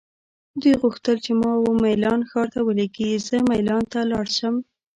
دوی 0.61 0.73
غوښتل 0.81 1.15
چې 1.25 1.31
ما 1.41 1.51
وه 1.61 1.73
میلان 1.83 2.19
ښار 2.29 2.47
ته 2.53 2.59
ولیږي، 2.63 3.09
زه 3.27 3.35
مېلان 3.49 3.83
ته 3.91 3.99
لاړ 4.11 4.25
شم. 4.37 4.55